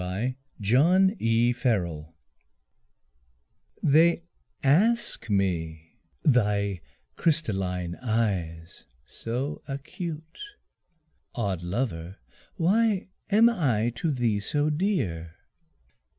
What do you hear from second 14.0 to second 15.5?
thee so dear?"